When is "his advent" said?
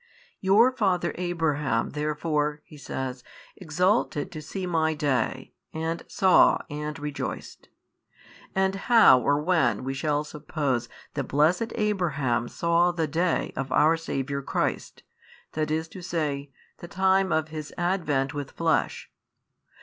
17.49-18.33